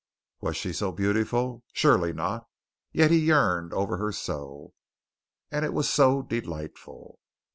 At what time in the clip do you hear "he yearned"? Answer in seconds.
3.11-3.71